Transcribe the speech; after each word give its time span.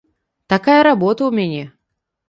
Такая 0.53 0.79
работа 0.89 1.21
ў 1.29 1.41
мяне. 1.41 1.63